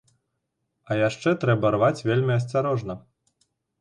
А 0.89 0.95
яшчэ 1.07 1.33
трэба 1.43 1.73
рваць 1.75 2.03
вельмі 2.11 2.33
асцярожна. 2.39 2.93